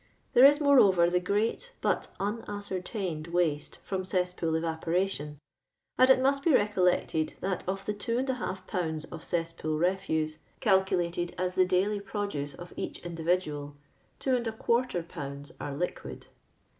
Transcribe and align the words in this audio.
There 0.33 0.45
is, 0.45 0.59
moreover, 0.59 1.11
the 1.11 1.19
great 1.19 1.73
hut 1.83 2.07
unascer 2.19 2.81
tained 2.81 3.27
waste 3.27 3.77
from 3.83 4.03
cesspool 4.03 4.55
evaporation, 4.55 5.37
and 5.95 6.09
it 6.09 6.19
must 6.19 6.41
be 6.41 6.51
recollected 6.51 7.35
that 7.41 7.63
of 7.69 7.85
the 7.85 7.93
2ilbs. 7.93 9.11
of 9.11 9.23
cesspool 9.23 9.77
refuse, 9.77 10.39
calculated 10.59 11.35
as 11.37 11.53
the 11.53 11.67
daily 11.67 11.99
produce 11.99 12.55
of 12.55 12.73
each 12.75 12.97
individual, 13.05 13.75
2^1bs. 14.19 15.51
are 15.59 15.75
liquid. 15.75 16.25